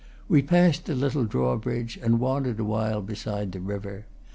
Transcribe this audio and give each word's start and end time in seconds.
We 0.27 0.41
passed 0.41 0.85
the 0.87 0.95
little 0.95 1.25
drawbridge, 1.25 1.95
and 2.01 2.19
wandered 2.19 2.59
awhile 2.59 3.03
beside 3.03 3.51
the 3.51 3.59
river. 3.61 4.07